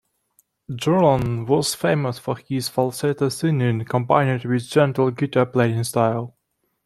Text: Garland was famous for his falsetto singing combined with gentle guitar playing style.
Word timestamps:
Garland 0.79 1.47
was 1.47 1.75
famous 1.75 2.17
for 2.17 2.35
his 2.35 2.67
falsetto 2.69 3.29
singing 3.29 3.85
combined 3.85 4.43
with 4.45 4.63
gentle 4.67 5.11
guitar 5.11 5.45
playing 5.45 5.83
style. 5.83 6.35